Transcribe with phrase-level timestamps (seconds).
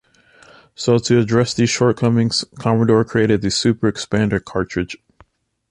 [0.73, 4.97] So to address these shortcomings Commodore created the "Super Expander" cartridge.